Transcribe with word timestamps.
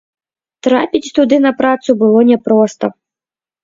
Трапіць 0.67 1.13
туды 1.19 1.35
на 1.45 1.51
працу 1.61 1.99
было 2.03 2.19
няпроста. 2.35 2.85